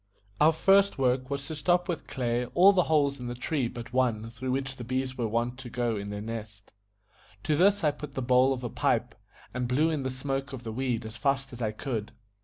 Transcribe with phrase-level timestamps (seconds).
[0.39, 3.93] Our first work was to stop with clay all the holes in the tree but
[3.93, 6.73] one through which the bees were wont to go in to their nest.
[7.43, 9.13] To this I put the bowl of a pipe,
[9.53, 12.13] and blew in the smoke of the weed as fast as I could.